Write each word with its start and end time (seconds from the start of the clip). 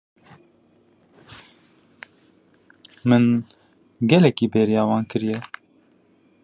Min 3.07 3.23
gelekî 4.09 4.45
bêriya 4.53 4.83
wan 4.89 5.03
kiriye. 5.11 5.39